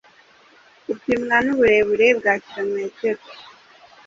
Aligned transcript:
Gupimwa 0.87 1.35
nuburebure 1.43 2.07
bwa 2.19 2.33
kilometero 2.45 3.21